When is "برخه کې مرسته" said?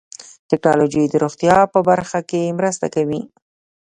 1.89-2.85